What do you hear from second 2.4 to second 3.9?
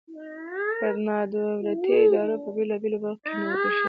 په بیلابیلو برخو کې نیوکې شوي دي.